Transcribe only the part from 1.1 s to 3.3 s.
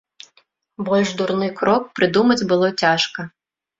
дурны крок прыдумаць было цяжка.